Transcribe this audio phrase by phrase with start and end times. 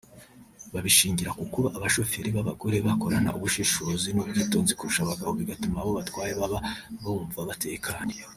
[0.73, 6.59] Babishingira ku kuba abashoferi b’abagore bakorana ubushishozi n’ubwitonzi kurusha abagabo bigatuma abo batwaye baba
[7.01, 8.15] bumva batekanye